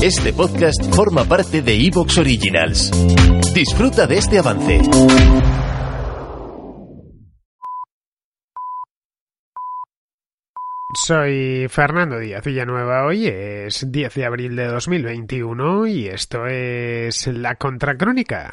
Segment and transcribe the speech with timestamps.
[0.00, 2.92] Este podcast forma parte de Evox Originals.
[3.52, 4.80] Disfruta de este avance.
[10.94, 13.06] Soy Fernando Díaz Villanueva.
[13.06, 18.52] Hoy es 10 de abril de 2021 y esto es La Contracrónica.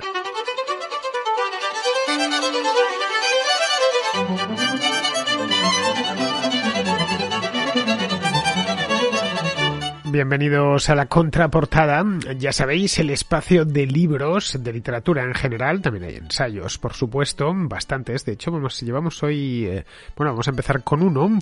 [10.15, 12.05] Bienvenidos a la contraportada.
[12.37, 17.51] Ya sabéis, el espacio de libros, de literatura en general, también hay ensayos, por supuesto,
[17.53, 18.23] bastantes.
[18.23, 19.83] De hecho, vamos, llevamos hoy, eh,
[20.15, 21.37] bueno, vamos a empezar con uno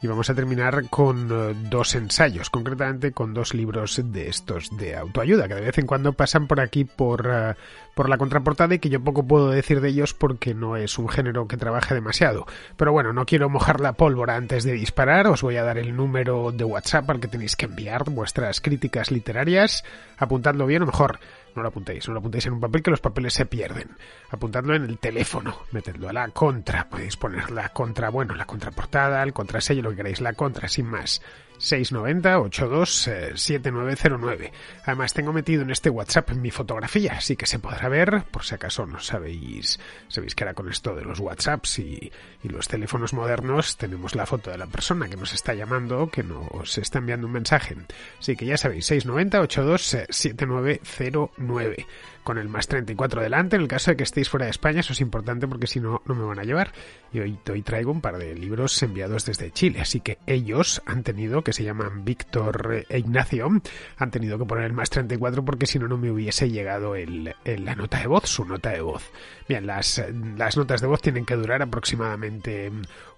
[0.00, 4.96] y vamos a terminar con eh, dos ensayos, concretamente con dos libros de estos de
[4.96, 7.54] autoayuda, que de vez en cuando pasan por aquí por, eh,
[7.94, 11.08] por la contraportada y que yo poco puedo decir de ellos porque no es un
[11.08, 12.46] género que trabaje demasiado.
[12.76, 15.96] Pero bueno, no quiero mojar la pólvora antes de disparar, os voy a dar el
[15.96, 19.84] número de WhatsApp al que tenéis que enviar vuestras críticas literarias,
[20.16, 21.18] apuntadlo bien o mejor,
[21.58, 23.90] no lo apuntéis, no lo apuntéis en un papel que los papeles se pierden.
[24.30, 29.22] Apuntadlo en el teléfono, metedlo a la contra, podéis poner la contra, bueno, la contraportada,
[29.22, 31.20] el contrasello, lo que queráis, la contra, sin más.
[31.58, 34.42] 690-82-7909.
[34.42, 34.52] Eh,
[34.84, 38.54] Además, tengo metido en este WhatsApp mi fotografía, así que se podrá ver, por si
[38.54, 43.12] acaso no sabéis, sabéis que era con esto de los WhatsApps y, y los teléfonos
[43.12, 47.26] modernos, tenemos la foto de la persona que nos está llamando, que nos está enviando
[47.26, 47.76] un mensaje.
[48.18, 51.86] Así que ya sabéis, 690-82-7909
[52.28, 53.56] con el más 34 delante.
[53.56, 56.02] En el caso de que estéis fuera de España, eso es importante porque si no,
[56.04, 56.72] no me van a llevar.
[57.10, 59.80] Y hoy, hoy traigo un par de libros enviados desde Chile.
[59.80, 63.48] Así que ellos han tenido, que se llaman Víctor e Ignacio,
[63.96, 67.34] han tenido que poner el más 34 porque si no, no me hubiese llegado el,
[67.42, 69.10] el, la nota de voz, su nota de voz.
[69.48, 70.04] Bien, las,
[70.36, 72.70] las notas de voz tienen que durar aproximadamente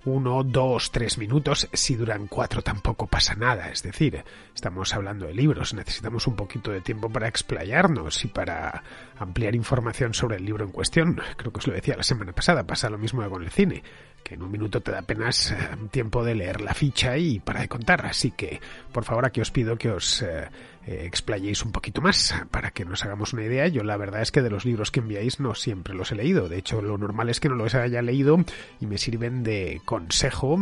[0.04, 1.68] uno, dos, tres minutos.
[1.72, 3.70] Si duran cuatro tampoco pasa nada.
[3.70, 8.82] Es decir, estamos hablando de libros, necesitamos un poquito de tiempo para explayarnos y para
[9.18, 11.20] ampliar información sobre el libro en cuestión.
[11.36, 13.82] Creo que os lo decía la semana pasada, pasa lo mismo con el cine,
[14.22, 15.56] que en un minuto te da apenas eh,
[15.90, 18.06] tiempo de leer la ficha y para de contar.
[18.06, 18.60] Así que,
[18.92, 20.48] por favor, aquí os pido que os eh,
[20.86, 23.68] eh, explayéis un poquito más para que nos hagamos una idea.
[23.68, 26.48] Yo la verdad es que de los libros que enviáis no siempre los he leído.
[26.48, 28.38] De hecho, lo normal es que no los haya leído
[28.80, 30.56] y me sirven de consejo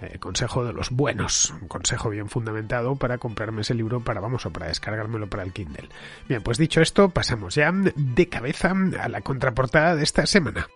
[0.00, 4.46] eh, consejo de los buenos, un consejo bien fundamentado para comprarme ese libro para, vamos,
[4.46, 5.88] o para descargármelo para el Kindle.
[6.28, 10.68] Bien, pues dicho esto, pasamos ya de cabeza a la contraportada de esta semana.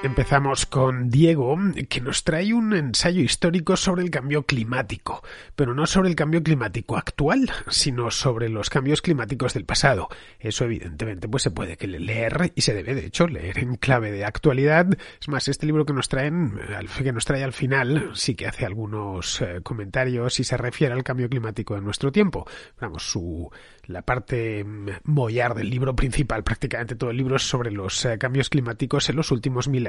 [0.00, 5.24] Empezamos con Diego, que nos trae un ensayo histórico sobre el cambio climático,
[5.56, 10.08] pero no sobre el cambio climático actual, sino sobre los cambios climáticos del pasado.
[10.38, 14.12] Eso evidentemente pues se puede que leer y se debe de hecho leer en clave
[14.12, 14.86] de actualidad.
[15.20, 16.60] Es más, este libro que nos traen,
[16.96, 21.02] que nos trae al final, sí que hace algunos eh, comentarios y se refiere al
[21.02, 22.46] cambio climático de nuestro tiempo.
[22.80, 23.50] Vamos, su
[23.88, 24.64] la parte
[25.04, 29.16] mollar del libro principal, prácticamente todo el libro es sobre los eh, cambios climáticos en
[29.16, 29.87] los últimos mil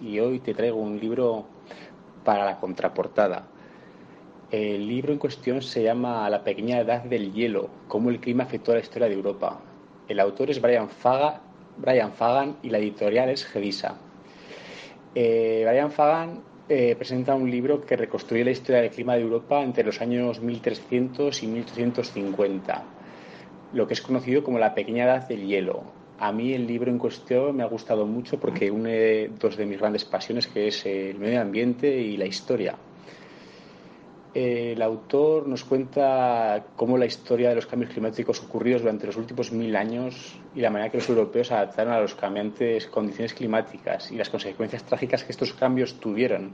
[0.00, 1.46] Y hoy te traigo un libro
[2.24, 3.46] para la contraportada.
[4.50, 8.72] El libro en cuestión se llama La pequeña edad del hielo, cómo el clima afectó
[8.72, 9.60] a la historia de Europa.
[10.08, 13.96] El autor es Brian Fagan y la editorial es Gedisa.
[15.14, 19.62] Eh, Brian Fagan eh, presenta un libro que reconstruye la historia del clima de Europa
[19.62, 22.84] entre los años 1300 y 1850
[23.74, 25.82] lo que es conocido como la pequeña edad del hielo.
[26.18, 29.78] A mí el libro en cuestión me ha gustado mucho porque une dos de mis
[29.80, 32.76] grandes pasiones, que es el medio ambiente y la historia.
[34.32, 39.52] El autor nos cuenta cómo la historia de los cambios climáticos ocurridos durante los últimos
[39.52, 44.16] mil años y la manera que los europeos adaptaron a las cambiantes condiciones climáticas y
[44.16, 46.52] las consecuencias trágicas que estos cambios tuvieron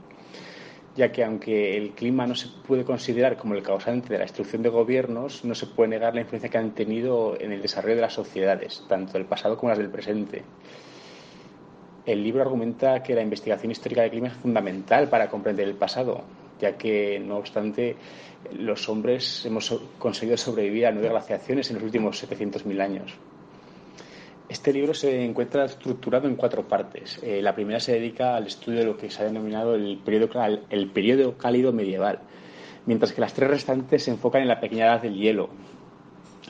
[0.95, 4.61] ya que aunque el clima no se puede considerar como el causante de la destrucción
[4.61, 8.01] de gobiernos, no se puede negar la influencia que han tenido en el desarrollo de
[8.01, 10.43] las sociedades, tanto del pasado como las del presente.
[12.05, 16.23] El libro argumenta que la investigación histórica del clima es fundamental para comprender el pasado,
[16.59, 17.95] ya que, no obstante,
[18.53, 23.13] los hombres hemos conseguido sobrevivir a nueve glaciaciones en los últimos 700.000 años.
[24.51, 27.21] Este libro se encuentra estructurado en cuatro partes.
[27.23, 30.29] Eh, la primera se dedica al estudio de lo que se ha denominado el periodo,
[30.69, 32.19] el cálido medieval,
[32.85, 35.51] mientras que las tres restantes se enfocan en la pequeña edad del hielo.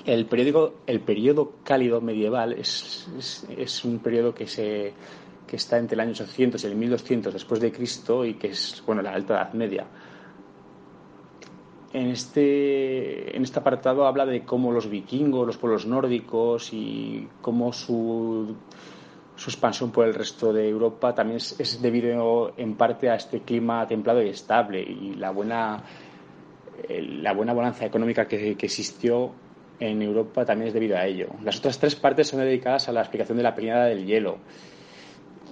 [0.03, 4.93] El periodo, el periodo cálido medieval es, es, es un periodo que, se,
[5.45, 8.81] que está entre el año 800 y el 1200 después de Cristo y que es
[8.83, 9.85] bueno, la Alta Edad Media
[11.93, 17.73] en este, en este apartado habla de cómo los vikingos, los pueblos nórdicos y cómo
[17.73, 18.55] su,
[19.35, 23.87] su expansión por el resto de Europa también es, debido en parte a este clima
[23.87, 25.83] templado y estable y la buena,
[26.89, 29.31] la buena balanza económica que, que existió
[29.79, 31.27] en Europa también es debido a ello.
[31.43, 34.37] Las otras tres partes son dedicadas a la explicación de la peñada del hielo,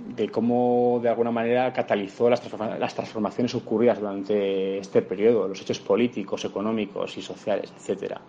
[0.08, 6.46] de cómo de alguna manera catalizó las, transformaciones ocurridas durante este periodo, los hechos políticos,
[6.46, 8.20] económicos y sociales, etcétera.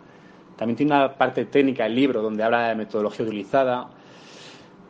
[0.56, 3.88] También tiene una parte técnica el libro donde habla de metodología utilizada,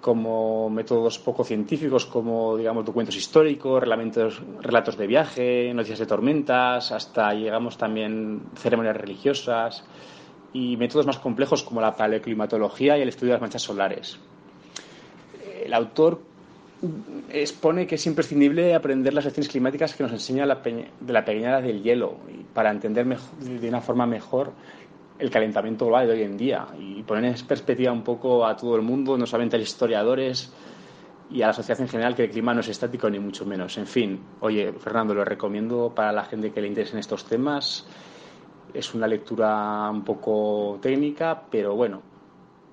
[0.00, 7.34] como métodos poco científicos, como digamos documentos históricos, relatos de viaje, noticias de tormentas, hasta
[7.34, 9.84] llegamos también ceremonias religiosas
[10.52, 14.18] y métodos más complejos como la paleoclimatología y el estudio de las manchas solares.
[15.62, 16.29] El autor
[17.28, 21.60] expone que es imprescindible aprender las lecciones climáticas que nos enseña la de la pequeña
[21.60, 22.16] del hielo
[22.54, 24.52] para entender de una forma mejor
[25.18, 28.76] el calentamiento global de hoy en día y poner en perspectiva un poco a todo
[28.76, 30.52] el mundo, no solamente a los historiadores
[31.30, 33.76] y a la sociedad en general, que el clima no es estático ni mucho menos.
[33.76, 37.86] En fin, oye, Fernando, lo recomiendo para la gente que le interesen estos temas.
[38.72, 42.02] Es una lectura un poco técnica, pero bueno,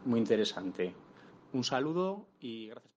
[0.06, 0.94] muy interesante.
[1.54, 2.97] Un saludo y gracias.